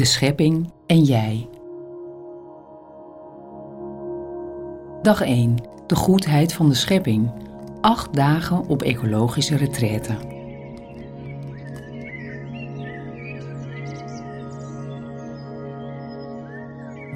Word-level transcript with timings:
de 0.00 0.06
schepping 0.06 0.70
en 0.86 1.02
jij. 1.02 1.48
Dag 5.02 5.20
1. 5.20 5.56
De 5.86 5.94
goedheid 5.94 6.52
van 6.52 6.68
de 6.68 6.74
schepping. 6.74 7.30
Acht 7.80 8.14
dagen 8.14 8.66
op 8.66 8.82
ecologische 8.82 9.56
retraite. 9.56 10.16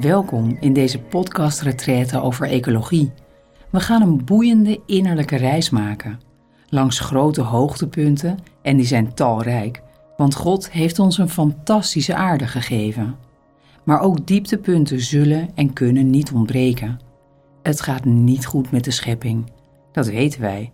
Welkom 0.01 0.57
in 0.61 0.73
deze 0.73 1.01
podcast 1.01 1.61
retraite 1.61 2.21
over 2.21 2.49
ecologie. 2.49 3.13
We 3.71 3.81
gaan 3.81 4.03
een 4.03 4.25
boeiende 4.25 4.81
innerlijke 4.87 5.37
reis 5.37 5.71
maken. 5.71 6.21
Langs 6.69 7.01
grote 7.01 7.43
hoogtepunten, 7.43 8.39
en 8.63 8.77
die 8.77 8.87
zijn 8.87 9.15
talrijk, 9.15 9.83
want 10.17 10.35
God 10.35 10.71
heeft 10.71 10.99
ons 10.99 11.19
een 11.19 11.29
fantastische 11.29 12.15
aarde 12.15 12.47
gegeven. 12.47 13.17
Maar 13.85 14.01
ook 14.01 14.27
dieptepunten 14.27 15.01
zullen 15.01 15.49
en 15.55 15.73
kunnen 15.73 16.11
niet 16.11 16.33
ontbreken. 16.33 16.99
Het 17.63 17.81
gaat 17.81 18.05
niet 18.05 18.47
goed 18.47 18.71
met 18.71 18.85
de 18.85 18.91
schepping, 18.91 19.53
dat 19.93 20.07
weten 20.07 20.41
wij. 20.41 20.73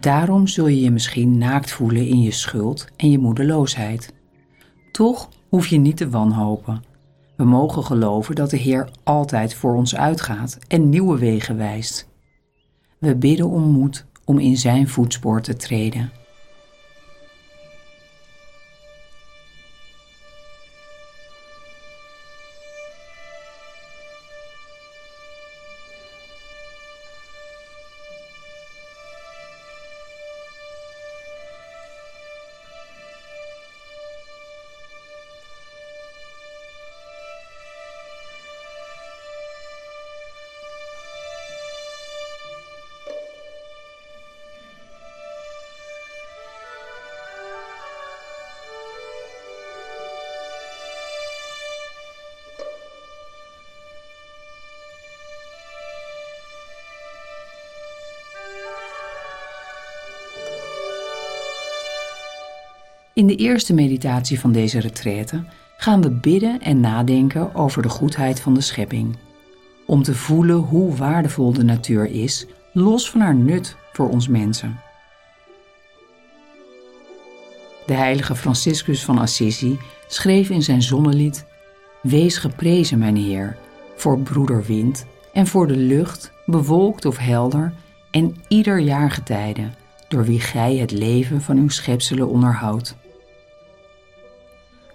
Daarom 0.00 0.46
zul 0.46 0.66
je 0.66 0.80
je 0.80 0.90
misschien 0.90 1.38
naakt 1.38 1.70
voelen 1.70 2.06
in 2.06 2.20
je 2.20 2.30
schuld 2.30 2.88
en 2.96 3.10
je 3.10 3.18
moedeloosheid. 3.18 4.14
Toch 4.92 5.28
hoef 5.48 5.66
je 5.66 5.78
niet 5.78 5.96
te 5.96 6.08
wanhopen. 6.08 6.82
We 7.36 7.44
mogen 7.44 7.84
geloven 7.84 8.34
dat 8.34 8.50
de 8.50 8.56
Heer 8.56 8.88
altijd 9.02 9.54
voor 9.54 9.74
ons 9.74 9.96
uitgaat 9.96 10.58
en 10.68 10.88
nieuwe 10.88 11.18
wegen 11.18 11.56
wijst. 11.56 12.08
We 12.98 13.16
bidden 13.16 13.48
om 13.48 13.62
moed 13.62 14.06
om 14.24 14.38
in 14.38 14.56
Zijn 14.56 14.88
voetspoor 14.88 15.40
te 15.40 15.56
treden. 15.56 16.12
In 63.14 63.26
de 63.26 63.36
eerste 63.36 63.74
meditatie 63.74 64.40
van 64.40 64.52
deze 64.52 64.80
retraite 64.80 65.44
gaan 65.76 66.02
we 66.02 66.10
bidden 66.10 66.60
en 66.60 66.80
nadenken 66.80 67.54
over 67.54 67.82
de 67.82 67.88
goedheid 67.88 68.40
van 68.40 68.54
de 68.54 68.60
schepping. 68.60 69.16
Om 69.86 70.02
te 70.02 70.14
voelen 70.14 70.56
hoe 70.56 70.96
waardevol 70.96 71.52
de 71.52 71.64
natuur 71.64 72.06
is, 72.06 72.46
los 72.72 73.10
van 73.10 73.20
haar 73.20 73.34
nut 73.34 73.76
voor 73.92 74.08
ons 74.08 74.28
mensen. 74.28 74.80
De 77.86 77.94
heilige 77.94 78.36
Franciscus 78.36 79.04
van 79.04 79.18
Assisi 79.18 79.78
schreef 80.08 80.50
in 80.50 80.62
zijn 80.62 80.82
zonnelied: 80.82 81.46
Wees 82.02 82.36
geprezen, 82.36 82.98
mijn 82.98 83.16
Heer, 83.16 83.56
voor 83.96 84.18
broeder 84.18 84.64
wind 84.64 85.06
en 85.32 85.46
voor 85.46 85.66
de 85.66 85.76
lucht, 85.76 86.32
bewolkt 86.46 87.04
of 87.04 87.16
helder, 87.16 87.72
en 88.10 88.36
ieder 88.48 88.78
jaargetijde, 88.78 89.70
door 90.08 90.24
wie 90.24 90.40
gij 90.40 90.76
het 90.76 90.90
leven 90.90 91.40
van 91.40 91.56
uw 91.56 91.68
schepselen 91.68 92.28
onderhoudt. 92.28 93.00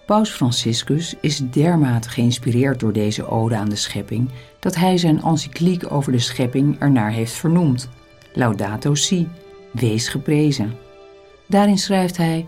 Paus 0.07 0.29
Franciscus 0.29 1.15
is 1.21 1.37
dermate 1.37 2.09
geïnspireerd 2.09 2.79
door 2.79 2.93
deze 2.93 3.27
ode 3.27 3.55
aan 3.55 3.69
de 3.69 3.75
schepping 3.75 4.29
dat 4.59 4.75
hij 4.75 4.97
zijn 4.97 5.21
encycliek 5.21 5.91
over 5.91 6.11
de 6.11 6.19
schepping 6.19 6.79
ernaar 6.79 7.11
heeft 7.11 7.31
vernoemd. 7.31 7.89
Laudato 8.33 8.95
si, 8.95 9.27
wees 9.71 10.07
geprezen. 10.07 10.73
Daarin 11.47 11.77
schrijft 11.77 12.17
hij: 12.17 12.45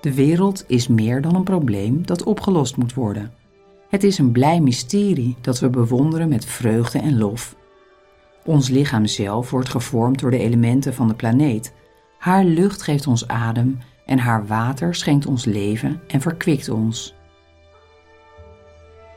De 0.00 0.14
wereld 0.14 0.64
is 0.66 0.88
meer 0.88 1.20
dan 1.20 1.34
een 1.34 1.42
probleem 1.42 2.06
dat 2.06 2.22
opgelost 2.22 2.76
moet 2.76 2.94
worden. 2.94 3.32
Het 3.88 4.04
is 4.04 4.18
een 4.18 4.32
blij 4.32 4.60
mysterie 4.60 5.36
dat 5.40 5.60
we 5.60 5.70
bewonderen 5.70 6.28
met 6.28 6.44
vreugde 6.44 6.98
en 6.98 7.18
lof. 7.18 7.56
Ons 8.44 8.68
lichaam 8.68 9.06
zelf 9.06 9.50
wordt 9.50 9.68
gevormd 9.68 10.18
door 10.18 10.30
de 10.30 10.38
elementen 10.38 10.94
van 10.94 11.08
de 11.08 11.14
planeet. 11.14 11.72
Haar 12.18 12.44
lucht 12.44 12.82
geeft 12.82 13.06
ons 13.06 13.28
adem 13.28 13.78
en 14.12 14.18
haar 14.18 14.46
water 14.46 14.94
schenkt 14.94 15.26
ons 15.26 15.44
leven 15.44 16.00
en 16.06 16.20
verkwikt 16.20 16.68
ons. 16.68 17.14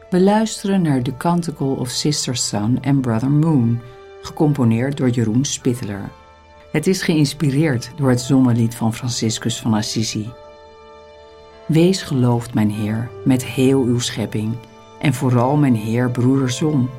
We 0.10 0.22
luisteren 0.22 0.82
naar 0.82 1.02
The 1.02 1.18
Canticle 1.18 1.76
of 1.76 1.90
Sister 1.90 2.36
Sun 2.36 2.80
and 2.82 3.02
Brother 3.02 3.32
Moon, 3.32 3.80
gecomponeerd 4.22 4.98
door 4.98 5.10
Jeroen 5.10 5.46
Spitteler. 5.46 6.10
Het 6.72 6.88
is 6.88 7.02
geïnspireerd 7.02 7.92
door 7.96 8.10
het 8.10 8.22
zonnelied 8.22 8.76
van 8.76 8.94
Franciscus 8.94 9.60
van 9.60 9.74
Assisi. 9.74 10.30
Wees 11.66 12.02
geloofd, 12.02 12.54
mijn 12.54 12.72
Heer, 12.72 13.10
met 13.26 13.46
heel 13.46 13.84
uw 13.84 14.00
schepping, 14.00 14.56
en 15.00 15.14
vooral 15.14 15.58
mijn 15.58 15.76
Heer, 15.76 16.12
broeder 16.12 16.50
Zon, 16.50 16.90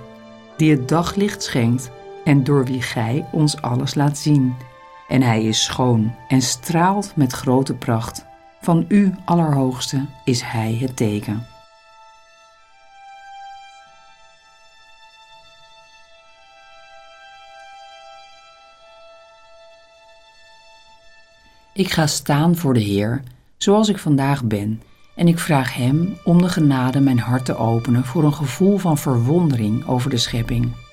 die 0.57 0.71
het 0.71 0.89
daglicht 0.89 1.43
schenkt 1.43 1.91
en 2.25 2.45
door 2.45 2.65
wie 2.65 2.83
Gij 2.83 3.27
ons 3.33 3.63
alles 3.63 3.95
laat 3.95 4.19
zien 4.19 4.55
en 5.09 5.23
hij 5.23 5.45
is 5.45 5.65
schoon 5.65 6.15
en 6.29 6.43
straalt 6.43 7.13
met 7.17 7.33
grote 7.33 7.75
pracht. 7.75 8.25
Van 8.61 8.85
u, 8.89 9.15
Allerhoogste, 9.25 10.07
is 10.25 10.43
hij 10.43 10.77
het 10.81 10.97
teken. 10.97 11.47
Ik 21.73 21.91
ga 21.91 22.07
staan 22.07 22.57
voor 22.57 22.75
de 22.75 22.81
Heer, 22.81 23.23
zoals 23.57 23.89
ik 23.89 23.99
vandaag 23.99 24.45
ben, 24.45 24.83
en 25.15 25.29
ik 25.29 25.39
vraag 25.39 25.75
Hem 25.75 26.19
om 26.25 26.43
de 26.43 26.49
genade 26.49 27.01
mijn 27.01 27.19
hart 27.19 27.45
te 27.45 27.57
openen 27.57 28.05
voor 28.05 28.25
een 28.25 28.35
gevoel 28.35 28.79
van 28.79 28.99
verwondering 28.99 29.87
over 29.87 30.11
de 30.11 30.17
schepping. 30.17 30.86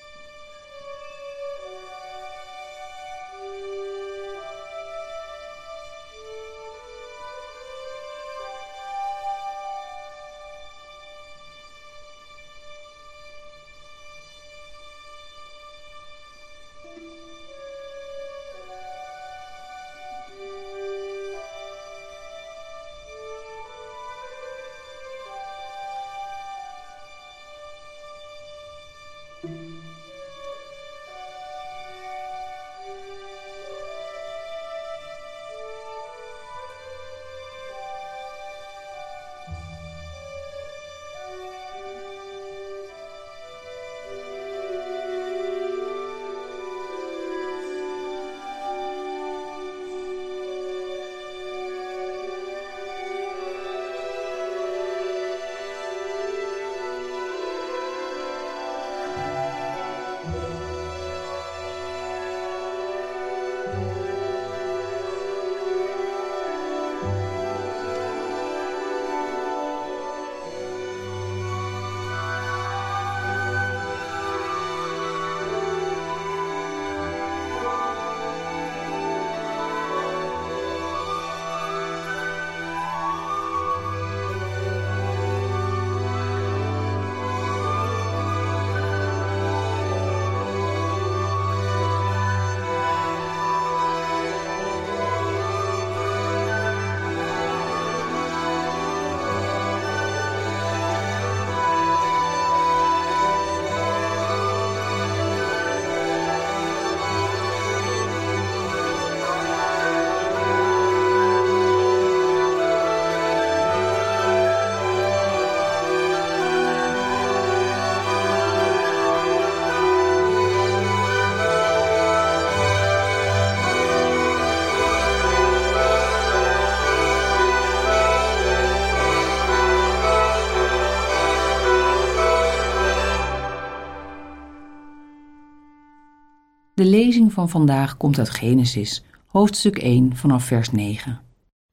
De 136.84 136.90
lezing 136.90 137.32
van 137.32 137.48
vandaag 137.48 137.96
komt 137.96 138.18
uit 138.18 138.30
Genesis, 138.30 139.02
hoofdstuk 139.26 139.78
1 139.78 140.16
vanaf 140.16 140.44
vers 140.44 140.70
9. 140.70 141.20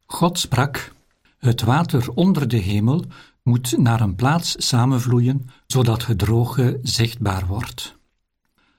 God 0.06 0.40
sprak: 0.40 0.94
Het 1.38 1.62
water 1.62 2.12
onder 2.13 2.48
de 2.48 2.58
hemel 2.58 3.06
moet 3.44 3.78
naar 3.78 4.02
een 4.02 4.16
plaats 4.16 4.56
samenvloeien, 4.58 5.50
zodat 5.68 6.06
het 6.06 6.18
droge 6.18 6.80
zichtbaar 6.81 7.48
wordt. 7.48 7.96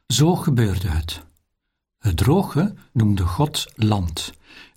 Zo 0.07 0.37
gebeurde 0.37 0.89
het. 0.89 1.23
Het 1.99 2.17
droge 2.17 2.75
noemde 2.93 3.23
God 3.23 3.67
land, 3.75 4.33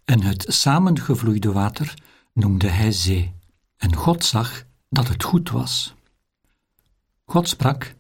en 0.06 0.22
het 0.22 0.46
samengevloeide 0.48 1.52
water 1.52 1.94
noemde 2.34 2.68
hij 2.68 2.92
zee. 2.92 3.34
En 3.78 3.96
God 3.96 4.26
zag 4.26 4.64
dat 4.90 5.08
het 5.08 5.24
goed 5.24 5.50
was. 5.50 5.94
God 7.26 7.50
sprak: 7.50 7.96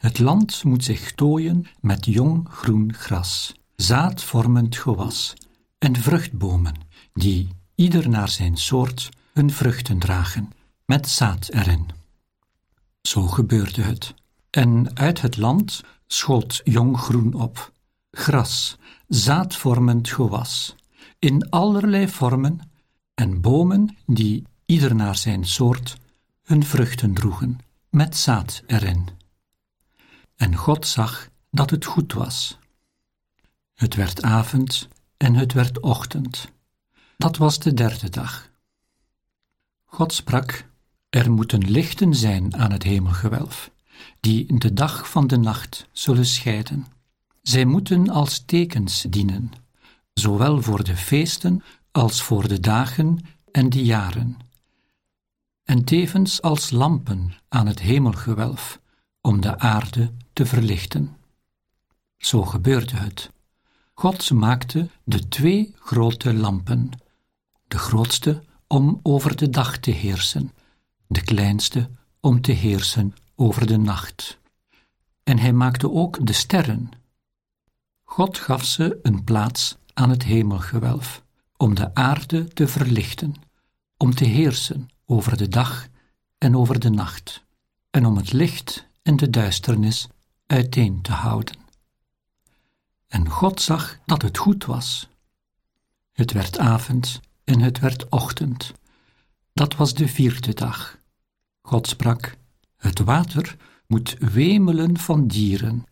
Het 0.00 0.18
land 0.18 0.64
moet 0.64 0.84
zich 0.84 1.12
tooien 1.12 1.66
met 1.80 2.06
jong 2.06 2.48
groen 2.48 2.94
gras, 2.94 3.54
zaadvormend 3.76 4.76
gewas 4.76 5.34
en 5.78 5.96
vruchtbomen, 5.96 6.74
die 7.12 7.48
ieder 7.74 8.08
naar 8.08 8.28
zijn 8.28 8.56
soort 8.56 9.08
hun 9.32 9.50
vruchten 9.50 9.98
dragen, 9.98 10.50
met 10.84 11.08
zaad 11.08 11.48
erin. 11.48 11.88
Zo 13.02 13.26
gebeurde 13.26 13.82
het. 13.82 14.14
En 14.50 14.96
uit 14.96 15.20
het 15.20 15.36
land 15.36 15.80
schoot 16.06 16.60
jong 16.64 16.98
groen 16.98 17.34
op, 17.34 17.72
gras, 18.10 18.78
zaadvormend 19.08 20.08
gewas, 20.08 20.74
in 21.18 21.50
allerlei 21.50 22.08
vormen, 22.08 22.60
en 23.14 23.40
bomen 23.40 23.96
die 24.06 24.46
ieder 24.66 24.94
naar 24.94 25.16
zijn 25.16 25.46
soort 25.46 25.96
hun 26.42 26.64
vruchten 26.64 27.14
droegen, 27.14 27.58
met 27.90 28.16
zaad 28.16 28.62
erin. 28.66 29.19
En 30.40 30.56
God 30.56 30.86
zag 30.86 31.28
dat 31.50 31.70
het 31.70 31.84
goed 31.84 32.12
was. 32.12 32.58
Het 33.74 33.94
werd 33.94 34.22
avond 34.22 34.88
en 35.16 35.34
het 35.34 35.52
werd 35.52 35.80
ochtend. 35.80 36.52
Dat 37.16 37.36
was 37.36 37.58
de 37.58 37.74
derde 37.74 38.08
dag. 38.08 38.50
God 39.84 40.12
sprak: 40.12 40.66
Er 41.10 41.30
moeten 41.30 41.70
lichten 41.70 42.14
zijn 42.14 42.56
aan 42.56 42.72
het 42.72 42.82
hemelgewelf, 42.82 43.70
die 44.20 44.58
de 44.58 44.72
dag 44.72 45.10
van 45.10 45.26
de 45.26 45.36
nacht 45.36 45.88
zullen 45.92 46.26
scheiden. 46.26 46.86
Zij 47.42 47.64
moeten 47.64 48.08
als 48.08 48.42
tekens 48.46 49.02
dienen, 49.08 49.52
zowel 50.12 50.62
voor 50.62 50.84
de 50.84 50.96
feesten 50.96 51.62
als 51.90 52.22
voor 52.22 52.48
de 52.48 52.60
dagen 52.60 53.18
en 53.52 53.70
de 53.70 53.84
jaren, 53.84 54.38
en 55.64 55.84
tevens 55.84 56.42
als 56.42 56.70
lampen 56.70 57.32
aan 57.48 57.66
het 57.66 57.80
hemelgewelf 57.80 58.80
om 59.20 59.40
de 59.40 59.58
aarde 59.58 60.12
te 60.32 60.46
verlichten. 60.46 61.16
Zo 62.16 62.44
gebeurde 62.44 62.96
het. 62.96 63.30
God 63.94 64.30
maakte 64.30 64.88
de 65.04 65.28
twee 65.28 65.74
grote 65.78 66.34
lampen, 66.34 66.90
de 67.68 67.78
grootste 67.78 68.42
om 68.66 69.00
over 69.02 69.36
de 69.36 69.50
dag 69.50 69.78
te 69.78 69.90
heersen, 69.90 70.52
de 71.06 71.20
kleinste 71.20 71.90
om 72.20 72.40
te 72.40 72.52
heersen 72.52 73.14
over 73.34 73.66
de 73.66 73.76
nacht. 73.76 74.38
En 75.22 75.38
hij 75.38 75.52
maakte 75.52 75.90
ook 75.90 76.26
de 76.26 76.32
sterren. 76.32 76.90
God 78.04 78.38
gaf 78.38 78.64
ze 78.64 78.98
een 79.02 79.24
plaats 79.24 79.76
aan 79.94 80.10
het 80.10 80.22
hemelgewelf, 80.22 81.22
om 81.56 81.74
de 81.74 81.94
aarde 81.94 82.48
te 82.48 82.68
verlichten, 82.68 83.34
om 83.96 84.14
te 84.14 84.24
heersen 84.24 84.88
over 85.06 85.36
de 85.36 85.48
dag 85.48 85.86
en 86.38 86.56
over 86.56 86.80
de 86.80 86.90
nacht, 86.90 87.44
en 87.90 88.06
om 88.06 88.16
het 88.16 88.32
licht 88.32 88.88
en 89.02 89.16
de 89.16 89.30
duisternis 89.30 90.08
uiteen 90.46 91.02
te 91.02 91.12
houden. 91.12 91.56
En 93.06 93.28
God 93.28 93.60
zag 93.60 93.98
dat 94.06 94.22
het 94.22 94.38
goed 94.38 94.64
was. 94.64 95.08
Het 96.12 96.32
werd 96.32 96.58
avond 96.58 97.20
en 97.44 97.60
het 97.60 97.78
werd 97.78 98.08
ochtend. 98.08 98.72
Dat 99.52 99.76
was 99.76 99.94
de 99.94 100.08
vierde 100.08 100.54
dag. 100.54 100.98
God 101.62 101.86
sprak: 101.86 102.36
Het 102.76 102.98
water 102.98 103.56
moet 103.86 104.16
wemelen 104.18 104.98
van 104.98 105.26
dieren, 105.26 105.86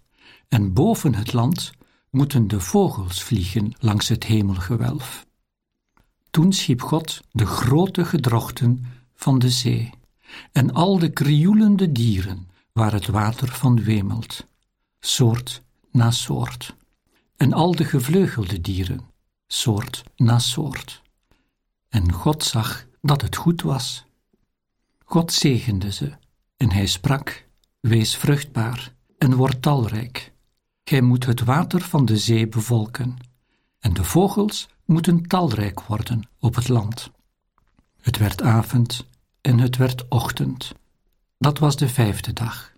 en 0.49 0.73
boven 0.73 1.15
het 1.15 1.33
land 1.33 1.71
moeten 2.11 2.49
de 2.49 2.61
vogels 2.61 3.23
vliegen 3.23 3.75
langs 3.79 4.09
het 4.09 4.25
hemelgewelf. 4.25 5.27
Toen 6.31 6.53
schiep 6.53 6.83
God 6.83 7.21
de 7.31 7.47
grote 7.47 8.05
gedrochten 8.05 8.85
van 9.15 9.39
de 9.39 9.51
zee 9.51 9.91
en 10.53 10.73
al 10.73 10.99
de 10.99 11.11
krioelende 11.11 11.93
dieren 11.93 12.49
waar 12.79 12.93
het 12.93 13.07
water 13.07 13.49
van 13.49 13.83
wemelt, 13.83 14.47
soort 15.01 15.63
na 15.91 16.11
soort, 16.11 16.77
en 17.37 17.53
al 17.53 17.75
de 17.75 17.85
gevleugelde 17.85 18.61
dieren, 18.61 19.01
soort 19.47 20.03
na 20.17 20.39
soort. 20.39 21.03
En 21.89 22.13
God 22.13 22.45
zag 22.45 22.87
dat 23.01 23.23
het 23.23 23.37
goed 23.37 23.63
was. 23.63 24.05
God 25.05 25.33
zegende 25.33 25.93
ze, 25.93 26.13
en 26.57 26.73
hij 26.73 26.87
sprak: 26.87 27.49
Wees 27.81 28.17
vruchtbaar 28.17 28.95
en 29.19 29.35
word 29.35 29.63
talrijk. 29.63 30.33
Gij 30.85 31.01
moet 31.01 31.27
het 31.27 31.41
water 31.41 31.81
van 31.81 32.05
de 32.05 32.17
zee 32.17 32.49
bevolken, 32.49 33.17
en 33.79 33.95
de 33.95 34.05
vogels 34.05 34.69
moeten 34.85 35.27
talrijk 35.27 35.81
worden 35.81 36.29
op 36.39 36.55
het 36.55 36.69
land. 36.69 37.11
Het 38.01 38.17
werd 38.19 38.43
avond 38.43 39.07
en 39.41 39.59
het 39.59 39.77
werd 39.77 40.09
ochtend. 40.09 40.73
Dat 41.39 41.59
was 41.59 41.77
de 41.77 41.89
vijfde 41.89 42.33
dag. 42.33 42.73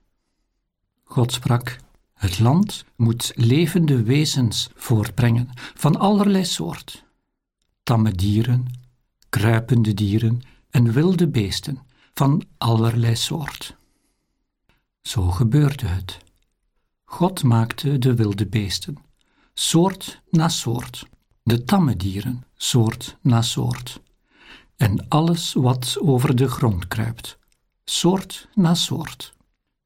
God 1.04 1.32
sprak: 1.32 1.76
Het 2.12 2.38
land 2.38 2.84
moet 2.96 3.32
levende 3.34 4.02
wezens 4.02 4.70
voortbrengen 4.74 5.48
van 5.74 5.98
allerlei 5.98 6.44
soort: 6.44 7.04
tamme 7.82 8.12
dieren, 8.12 8.66
kruipende 9.28 9.94
dieren 9.94 10.40
en 10.70 10.92
wilde 10.92 11.28
beesten 11.28 11.78
van 12.14 12.42
allerlei 12.58 13.16
soort. 13.16 13.76
Zo 15.02 15.30
gebeurde 15.30 15.86
het. 15.86 16.18
God 17.04 17.42
maakte 17.42 17.98
de 17.98 18.14
wilde 18.14 18.46
beesten, 18.46 18.96
soort 19.54 20.20
na 20.30 20.48
soort, 20.48 21.06
de 21.42 21.64
tamme 21.64 21.96
dieren, 21.96 22.44
soort 22.54 23.16
na 23.20 23.42
soort, 23.42 24.00
en 24.76 25.08
alles 25.08 25.52
wat 25.52 25.96
over 26.00 26.36
de 26.36 26.48
grond 26.48 26.88
kruipt, 26.88 27.38
soort 27.90 28.48
na 28.54 28.74
soort. 28.74 29.34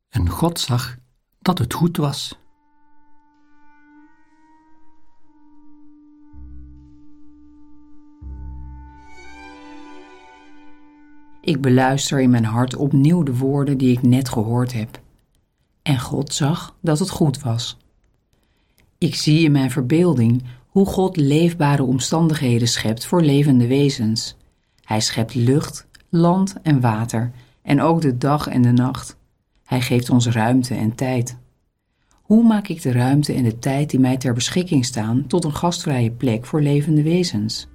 En 0.09 0.29
God 0.29 0.61
zag 0.61 0.97
dat 1.41 1.59
het 1.59 1.75
goed 1.75 1.97
was. 1.97 2.39
Ik 11.41 11.61
beluister 11.61 12.21
in 12.21 12.31
mijn 12.31 12.45
hart 12.45 12.77
opnieuw 12.77 13.23
de 13.23 13.37
woorden 13.37 13.79
die 13.79 13.93
ik 13.93 14.03
net 14.03 14.29
gehoord 14.29 14.73
heb. 14.73 15.01
En 15.83 16.01
God 16.01 16.35
zag 16.35 16.77
dat 16.81 16.99
het 16.99 17.11
goed 17.11 17.43
was. 17.43 17.77
Ik 18.99 19.15
zie 19.15 19.45
in 19.45 19.53
mijn 19.53 19.71
verbeelding 19.71 20.43
hoe 20.69 20.87
God 20.87 21.17
leefbare 21.17 21.83
omstandigheden 21.83 22.69
schept 22.69 23.07
voor 23.07 23.23
levende 23.23 23.67
wezens. 23.67 24.37
Hij 24.83 25.01
schept 25.01 25.35
lucht, 25.35 25.87
land 26.09 26.55
en 26.63 26.81
water 26.81 27.33
en 27.65 27.81
ook 27.81 28.01
de 28.01 28.17
dag 28.17 28.47
en 28.47 28.63
de 28.63 28.73
nacht. 28.73 29.17
Hij 29.65 29.81
geeft 29.81 30.11
ons 30.11 30.29
ruimte 30.29 30.75
en 30.75 30.95
tijd. 30.95 31.39
Hoe 32.23 32.45
maak 32.45 32.69
ik 32.69 32.83
de 32.83 32.93
ruimte 32.93 33.33
en 33.33 33.43
de 33.43 33.59
tijd 33.59 33.91
die 33.91 34.01
mij 34.01 34.17
ter 34.17 34.35
beschikking 34.35 34.85
staan 34.85 35.27
tot 35.27 35.45
een 35.45 35.55
gastvrije 35.55 36.11
plek 36.11 36.47
voor 36.47 36.61
levende 36.61 37.03
wezens? 37.03 37.69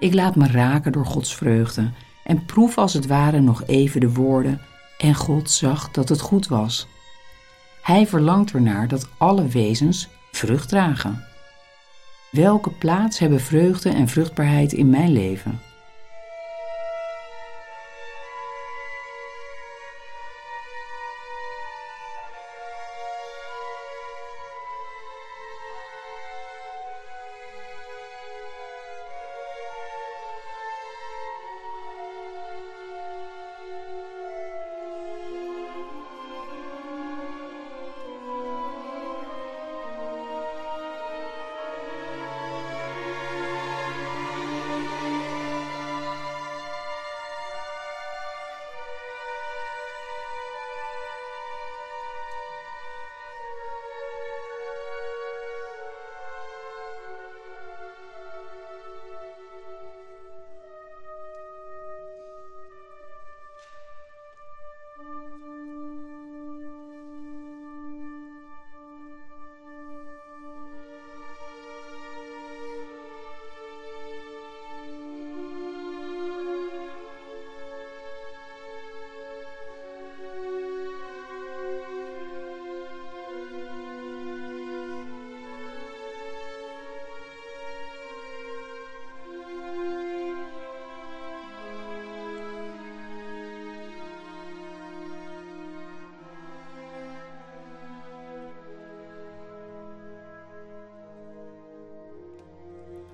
Ik 0.00 0.14
laat 0.14 0.36
me 0.36 0.46
raken 0.46 0.92
door 0.92 1.06
Gods 1.06 1.34
vreugde 1.34 1.90
en 2.24 2.44
proef 2.44 2.78
als 2.78 2.92
het 2.92 3.06
ware 3.06 3.40
nog 3.40 3.62
even 3.66 4.00
de 4.00 4.12
woorden 4.12 4.60
en 4.98 5.14
God 5.14 5.50
zag 5.50 5.90
dat 5.90 6.08
het 6.08 6.20
goed 6.20 6.48
was. 6.48 6.86
Hij 7.82 8.06
verlangt 8.06 8.52
ernaar 8.52 8.88
dat 8.88 9.08
alle 9.18 9.46
wezens 9.46 10.08
vrucht 10.32 10.68
dragen. 10.68 11.24
Welke 12.30 12.70
plaats 12.70 13.18
hebben 13.18 13.40
vreugde 13.40 13.90
en 13.90 14.08
vruchtbaarheid 14.08 14.72
in 14.72 14.90
mijn 14.90 15.12
leven? 15.12 15.60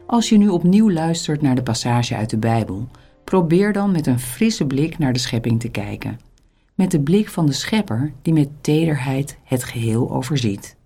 Als 0.06 0.28
je 0.28 0.36
nu 0.36 0.48
opnieuw 0.48 0.90
luistert 0.90 1.42
naar 1.42 1.54
de 1.54 1.62
passage 1.62 2.16
uit 2.16 2.30
de 2.30 2.38
Bijbel, 2.38 2.88
probeer 3.24 3.72
dan 3.72 3.92
met 3.92 4.06
een 4.06 4.20
frisse 4.20 4.66
blik 4.66 4.98
naar 4.98 5.12
de 5.12 5.18
schepping 5.18 5.60
te 5.60 5.68
kijken. 5.68 6.20
Met 6.74 6.90
de 6.90 7.00
blik 7.00 7.28
van 7.28 7.46
de 7.46 7.52
schepper 7.52 8.12
die 8.22 8.32
met 8.32 8.48
tederheid 8.60 9.38
het 9.44 9.64
geheel 9.64 10.10
overziet. 10.10 10.76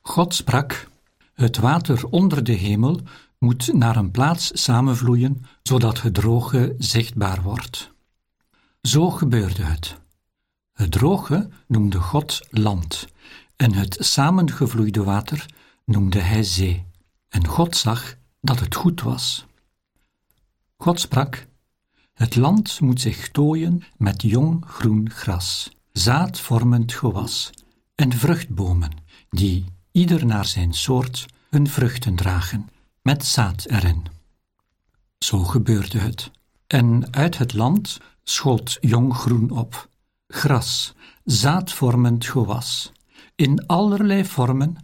God 0.00 0.34
sprak: 0.34 0.88
Het 1.34 1.58
water 1.58 2.06
onder 2.10 2.44
de 2.44 2.52
hemel 2.52 3.00
moet 3.38 3.72
naar 3.72 3.96
een 3.96 4.10
plaats 4.10 4.50
samenvloeien, 4.62 5.44
zodat 5.62 6.02
het 6.02 6.14
droge 6.14 6.74
zichtbaar 6.78 7.42
wordt. 7.42 7.92
Zo 8.82 9.10
gebeurde 9.10 9.62
het. 9.62 9.96
Het 10.72 10.92
droge 10.92 11.48
noemde 11.66 11.98
God 11.98 12.40
land, 12.50 13.06
en 13.56 13.72
het 13.72 13.96
samengevloeide 14.00 15.02
water 15.02 15.46
noemde 15.84 16.18
hij 16.18 16.42
zee. 16.42 16.84
En 17.28 17.46
God 17.46 17.76
zag 17.76 18.16
dat 18.44 18.60
het 18.60 18.74
goed 18.74 19.02
was. 19.02 19.46
God 20.76 21.00
sprak: 21.00 21.46
Het 22.12 22.36
land 22.36 22.80
moet 22.80 23.00
zich 23.00 23.30
tooien 23.30 23.82
met 23.96 24.22
jong 24.22 24.64
groen 24.66 25.10
gras, 25.10 25.76
zaadvormend 25.92 26.92
gewas 26.92 27.50
en 27.94 28.12
vruchtbomen, 28.12 28.90
die 29.30 29.64
ieder 29.92 30.26
naar 30.26 30.44
zijn 30.44 30.74
soort 30.74 31.26
hun 31.50 31.68
vruchten 31.68 32.14
dragen, 32.14 32.68
met 33.02 33.24
zaad 33.24 33.64
erin. 33.64 34.06
Zo 35.18 35.38
gebeurde 35.38 35.98
het. 35.98 36.30
En 36.66 37.12
uit 37.12 37.38
het 37.38 37.52
land 37.52 38.00
schoot 38.24 38.78
jong 38.80 39.14
groen 39.14 39.50
op, 39.50 39.88
gras, 40.28 40.94
zaadvormend 41.24 42.26
gewas, 42.26 42.92
in 43.34 43.66
allerlei 43.66 44.24
vormen, 44.24 44.76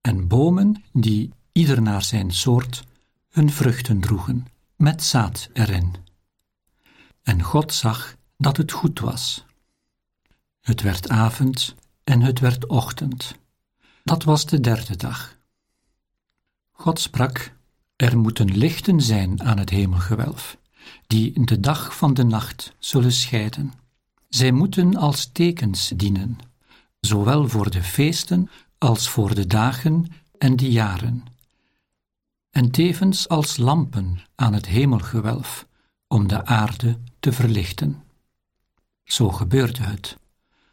en 0.00 0.28
bomen 0.28 0.82
die 0.92 1.32
ieder 1.52 1.82
naar 1.82 2.02
zijn 2.02 2.32
soort 2.32 2.84
hun 3.34 3.50
vruchten 3.50 4.00
droegen, 4.00 4.46
met 4.76 5.02
zaad 5.02 5.48
erin. 5.52 5.94
En 7.22 7.42
God 7.42 7.72
zag 7.72 8.16
dat 8.36 8.56
het 8.56 8.72
goed 8.72 9.00
was. 9.00 9.44
Het 10.60 10.80
werd 10.80 11.08
avond 11.08 11.74
en 12.04 12.20
het 12.20 12.40
werd 12.40 12.66
ochtend. 12.66 13.34
Dat 14.04 14.24
was 14.24 14.46
de 14.46 14.60
derde 14.60 14.96
dag. 14.96 15.36
God 16.72 17.00
sprak: 17.00 17.54
Er 17.96 18.18
moeten 18.18 18.56
lichten 18.56 19.00
zijn 19.00 19.42
aan 19.42 19.58
het 19.58 19.70
hemelgewelf, 19.70 20.56
die 21.06 21.32
in 21.32 21.44
de 21.44 21.60
dag 21.60 21.96
van 21.96 22.14
de 22.14 22.24
nacht 22.24 22.74
zullen 22.78 23.12
scheiden. 23.12 23.72
Zij 24.28 24.52
moeten 24.52 24.96
als 24.96 25.30
tekens 25.32 25.88
dienen, 25.96 26.38
zowel 27.00 27.48
voor 27.48 27.70
de 27.70 27.82
feesten 27.82 28.50
als 28.78 29.08
voor 29.08 29.34
de 29.34 29.46
dagen 29.46 30.06
en 30.38 30.56
de 30.56 30.70
jaren 30.70 31.32
en 32.54 32.70
tevens 32.70 33.28
als 33.28 33.56
lampen 33.56 34.20
aan 34.34 34.52
het 34.52 34.66
hemelgewelf 34.66 35.66
om 36.08 36.28
de 36.28 36.44
aarde 36.44 36.98
te 37.20 37.32
verlichten. 37.32 38.02
Zo 39.04 39.28
gebeurde 39.28 39.82
het. 39.82 40.18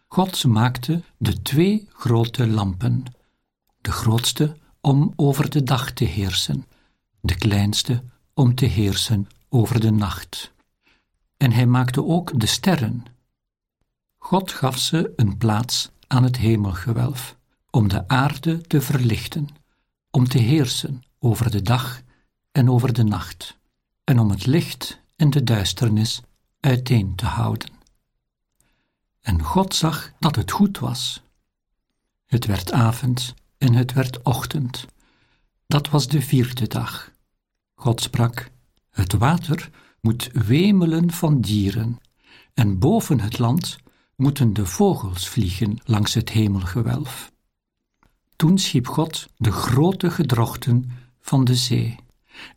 God 0.08 0.44
maakte 0.46 1.04
de 1.18 1.42
twee 1.42 1.88
grote 1.94 2.48
lampen, 2.48 3.04
de 3.82 3.92
grootste 3.92 4.58
om 4.82 5.14
over 5.16 5.50
de 5.50 5.64
dag 5.64 5.92
te 5.92 6.04
heersen, 6.04 6.66
de 7.22 7.36
kleinste 7.36 8.04
om 8.34 8.56
te 8.56 8.66
heersen 8.66 9.28
over 9.50 9.80
de 9.80 9.92
nacht. 9.92 10.52
En 11.38 11.52
hij 11.52 11.66
maakte 11.66 12.04
ook 12.06 12.40
de 12.40 12.46
sterren. 12.46 13.06
God 14.18 14.52
gaf 14.52 14.78
ze 14.78 15.14
een 15.16 15.38
plaats 15.38 15.90
aan 16.08 16.24
het 16.24 16.38
hemelgewelf, 16.38 17.38
om 17.70 17.88
de 17.88 18.08
aarde 18.08 18.62
te 18.62 18.82
verlichten, 18.82 19.48
om 20.12 20.28
te 20.28 20.38
heersen 20.38 21.04
over 21.24 21.52
de 21.52 21.62
dag 21.62 22.02
en 22.52 22.70
over 22.70 22.94
de 22.94 23.04
nacht, 23.04 23.58
en 24.04 24.20
om 24.20 24.30
het 24.30 24.46
licht 24.46 25.02
en 25.16 25.30
de 25.30 25.44
duisternis 25.44 26.22
uiteen 26.60 27.16
te 27.16 27.26
houden. 27.26 27.70
En 29.22 29.44
God 29.44 29.76
zag 29.76 30.12
dat 30.20 30.36
het 30.36 30.52
goed 30.52 30.80
was. 30.80 31.22
Het 32.26 32.46
werd 32.46 32.72
avond 32.72 33.34
en 33.58 33.74
het 33.74 33.94
werd 33.94 34.22
ochtend. 34.22 34.86
Dat 35.68 35.90
was 35.90 36.08
de 36.08 36.22
vierde 36.22 36.68
dag. 36.68 37.12
God 37.76 38.02
sprak: 38.02 38.52
Het 38.90 39.14
water 39.14 39.70
moet 40.00 40.30
wemelen 40.34 41.12
van 41.12 41.42
dieren, 41.42 42.00
en 42.54 42.80
boven 42.80 43.20
het 43.20 43.40
land 43.40 43.78
moeten 44.16 44.54
de 44.54 44.66
vogels 44.66 45.28
vliegen 45.28 45.80
langs 45.84 46.14
het 46.14 46.30
hemelgewelf. 46.30 47.32
Toen 48.36 48.58
schiep 48.58 48.88
God 48.88 49.28
de 49.38 49.52
grote 49.52 50.12
gedrochten 50.12 50.92
van 51.22 51.44
de 51.44 51.56
zee 51.56 51.96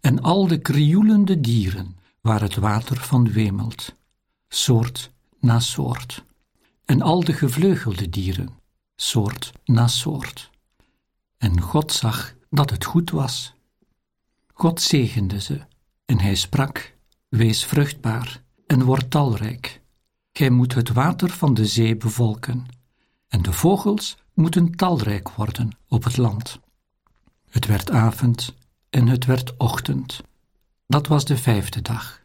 en 0.00 0.22
al 0.22 0.46
de 0.46 0.58
krioelende 0.58 1.40
dieren 1.40 1.96
waar 2.20 2.40
het 2.40 2.54
water 2.54 2.96
van 2.96 3.32
wemelt, 3.32 3.94
soort 4.48 5.10
na 5.40 5.60
soort, 5.60 6.24
en 6.84 7.02
al 7.02 7.24
de 7.24 7.32
gevleugelde 7.32 8.08
dieren, 8.08 8.58
soort 8.96 9.52
na 9.64 9.86
soort. 9.86 10.50
En 11.38 11.60
God 11.60 11.92
zag 11.92 12.34
dat 12.50 12.70
het 12.70 12.84
goed 12.84 13.10
was. 13.10 13.54
God 14.52 14.80
zegende 14.80 15.40
ze, 15.40 15.60
en 16.04 16.20
hij 16.20 16.34
sprak: 16.34 16.96
Wees 17.28 17.64
vruchtbaar 17.64 18.42
en 18.66 18.82
word 18.82 19.10
talrijk. 19.10 19.82
Gij 20.32 20.50
moet 20.50 20.74
het 20.74 20.92
water 20.92 21.30
van 21.30 21.54
de 21.54 21.66
zee 21.66 21.96
bevolken, 21.96 22.66
en 23.28 23.42
de 23.42 23.52
vogels 23.52 24.16
moeten 24.34 24.74
talrijk 24.74 25.30
worden 25.30 25.70
op 25.88 26.04
het 26.04 26.16
land. 26.16 26.60
Het 27.54 27.66
werd 27.66 27.90
avond 27.90 28.54
en 28.90 29.06
het 29.08 29.24
werd 29.24 29.56
ochtend. 29.56 30.20
Dat 30.86 31.06
was 31.06 31.24
de 31.24 31.36
vijfde 31.36 31.82
dag. 31.82 32.20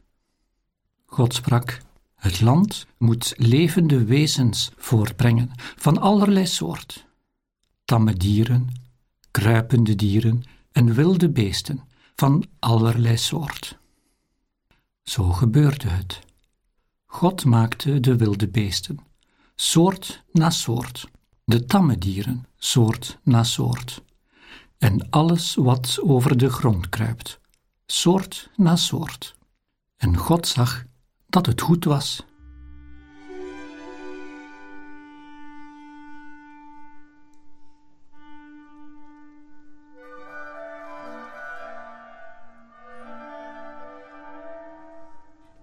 God 1.06 1.34
sprak: 1.34 1.82
Het 2.16 2.42
land 2.42 2.88
moet 2.98 3.34
levende 3.38 4.04
wezens 4.04 4.72
voortbrengen 4.78 5.52
van 5.56 5.98
allerlei 5.98 6.48
soort: 6.48 7.06
tamme 7.86 8.14
dieren, 8.14 8.68
kruipende 9.32 9.96
dieren 9.96 10.44
en 10.72 10.94
wilde 10.94 11.30
beesten 11.30 11.84
van 12.16 12.46
allerlei 12.60 13.18
soort. 13.18 13.78
Zo 15.04 15.32
gebeurde 15.32 15.88
het. 15.88 16.20
God 17.06 17.46
maakte 17.46 18.00
de 18.00 18.16
wilde 18.16 18.48
beesten, 18.48 19.00
soort 19.56 20.24
na 20.32 20.50
soort, 20.50 21.08
de 21.44 21.66
tamme 21.66 21.98
dieren, 21.98 22.46
soort 22.58 23.20
na 23.24 23.44
soort, 23.44 24.02
en 24.80 25.10
alles 25.10 25.56
wat 25.56 26.00
over 26.04 26.38
de 26.38 26.50
grond 26.50 26.90
kruipt, 26.90 27.40
soort 27.86 28.50
na 28.56 28.76
soort. 28.76 29.36
En 29.98 30.18
God 30.18 30.48
zag 30.48 30.84
dat 31.28 31.46
het 31.46 31.62
goed 31.62 31.86
was. 31.86 32.28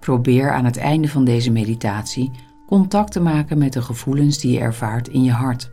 Probeer 0.01 0.53
aan 0.53 0.65
het 0.65 0.77
einde 0.77 1.09
van 1.09 1.25
deze 1.25 1.51
meditatie 1.51 2.31
contact 2.67 3.13
te 3.13 3.21
maken 3.21 3.59
met 3.59 3.73
de 3.73 3.83
gevoelens 3.83 4.39
die 4.39 4.53
je 4.53 4.59
ervaart 4.59 5.09
in 5.09 5.23
je 5.23 5.33
hart. 5.33 5.71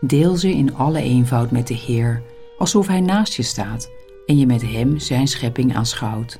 Deel 0.00 0.36
ze 0.36 0.50
in 0.50 0.74
alle 0.74 1.00
eenvoud 1.00 1.50
met 1.50 1.66
de 1.66 1.74
Heer, 1.74 2.22
alsof 2.58 2.86
Hij 2.86 3.00
naast 3.00 3.34
je 3.34 3.42
staat 3.42 3.90
en 4.26 4.38
je 4.38 4.46
met 4.46 4.62
Hem 4.62 4.98
Zijn 4.98 5.26
schepping 5.26 5.76
aanschouwt. 5.76 6.38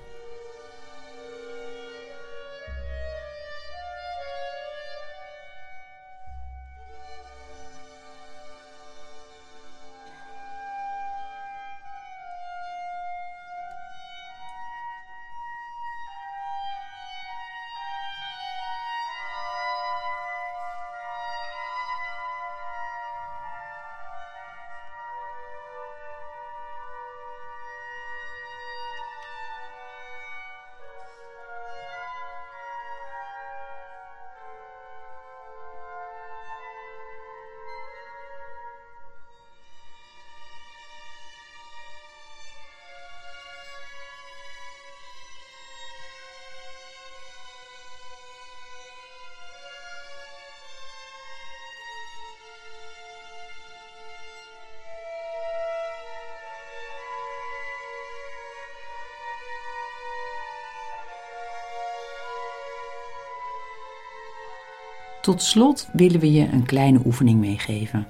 Tot 65.26 65.42
slot 65.42 65.88
willen 65.92 66.20
we 66.20 66.32
je 66.32 66.48
een 66.52 66.66
kleine 66.66 67.00
oefening 67.04 67.40
meegeven. 67.40 68.06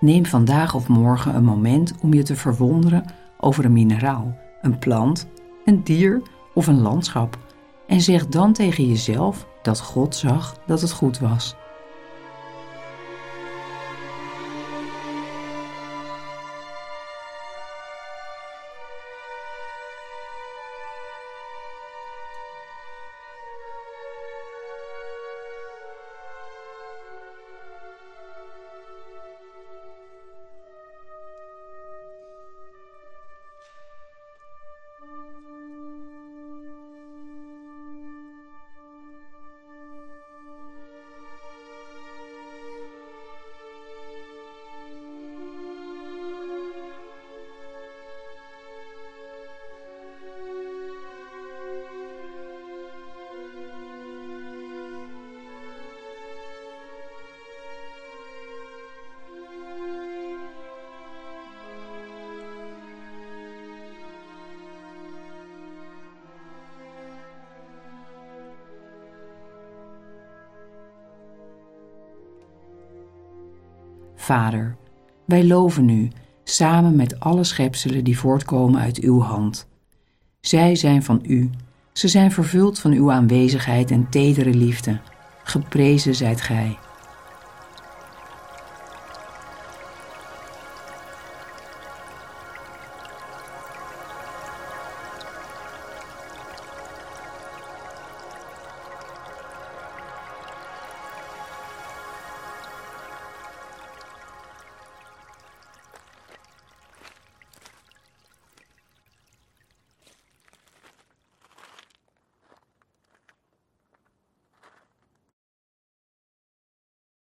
Neem 0.00 0.26
vandaag 0.26 0.74
of 0.74 0.88
morgen 0.88 1.34
een 1.34 1.44
moment 1.44 1.94
om 2.00 2.14
je 2.14 2.22
te 2.22 2.36
verwonderen 2.36 3.04
over 3.40 3.64
een 3.64 3.72
mineraal, 3.72 4.36
een 4.62 4.78
plant, 4.78 5.26
een 5.64 5.84
dier 5.84 6.22
of 6.52 6.66
een 6.66 6.80
landschap 6.80 7.38
en 7.86 8.00
zeg 8.00 8.26
dan 8.26 8.52
tegen 8.52 8.86
jezelf 8.86 9.46
dat 9.62 9.80
God 9.80 10.16
zag 10.16 10.58
dat 10.66 10.80
het 10.80 10.92
goed 10.92 11.18
was. 11.18 11.54
Vader, 74.24 74.76
wij 75.24 75.44
loven 75.46 75.88
u 75.88 76.10
samen 76.44 76.96
met 76.96 77.20
alle 77.20 77.44
schepselen 77.44 78.04
die 78.04 78.18
voortkomen 78.18 78.80
uit 78.80 79.00
uw 79.00 79.20
hand. 79.20 79.68
Zij 80.40 80.74
zijn 80.74 81.02
van 81.02 81.20
u, 81.26 81.50
ze 81.92 82.08
zijn 82.08 82.32
vervuld 82.32 82.78
van 82.78 82.92
uw 82.92 83.12
aanwezigheid 83.12 83.90
en 83.90 84.08
tedere 84.10 84.54
liefde. 84.54 85.00
Geprezen 85.42 86.14
zijt 86.14 86.40
gij. 86.40 86.78